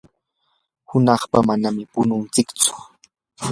[0.89, 2.73] hunaqpa manami pununtsichu.